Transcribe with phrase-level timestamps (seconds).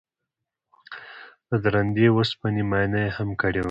[1.49, 3.59] د درندې وسپنې معاینه یې هم کړې وه